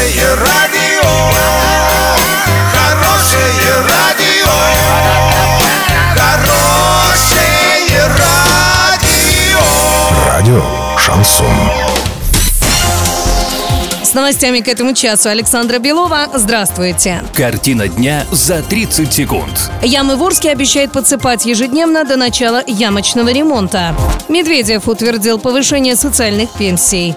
[0.00, 1.10] Хорошее радио,
[2.72, 4.48] хорошее радио,
[6.16, 9.60] хорошее радио.
[10.26, 10.62] Радио
[10.96, 11.52] Шансон.
[14.02, 16.28] С новостями к этому часу Александра Белова.
[16.34, 17.22] Здравствуйте.
[17.34, 19.70] Картина дня за 30 секунд.
[19.82, 23.94] Ямы в Орске обещает подсыпать ежедневно до начала ямочного ремонта.
[24.28, 27.14] Медведев утвердил повышение социальных пенсий.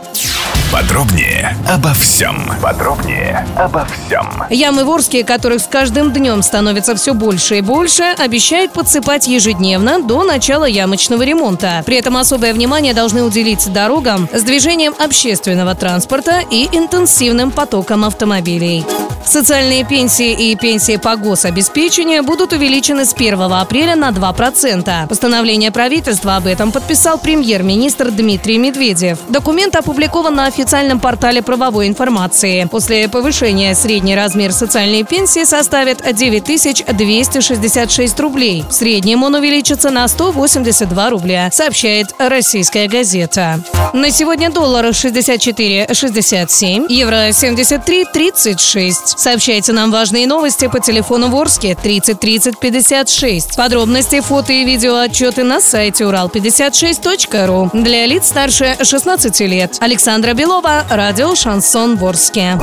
[0.74, 2.50] Подробнее обо всем.
[2.60, 4.28] Подробнее обо всем.
[4.50, 10.02] Ямы в Орске, которых с каждым днем становится все больше и больше, обещают подсыпать ежедневно
[10.02, 11.84] до начала ямочного ремонта.
[11.86, 18.84] При этом особое внимание должны уделить дорогам с движением общественного транспорта и интенсивным потоком автомобилей.
[19.26, 25.08] Социальные пенсии и пенсии по гособеспечению будут увеличены с 1 апреля на 2%.
[25.08, 29.20] Постановление правительства об этом подписал премьер-министр Дмитрий Медведев.
[29.30, 32.68] Документ опубликован на официальном портале правовой информации.
[32.70, 38.64] После повышения средний размер социальной пенсии составит 9266 рублей.
[38.70, 43.60] В среднем он увеличится на 182 рубля, сообщает российская газета.
[43.94, 48.94] На сегодня доллар 64,67, евро 73,36.
[49.18, 53.56] Сообщайте нам важные новости по телефону Ворске 30 30 56.
[53.56, 57.70] Подробности, фото и видео отчеты на сайте урал56.ру.
[57.74, 59.78] Для лиц старше 16 лет.
[59.80, 62.58] Александра Белова, радио «Шансон Ворске».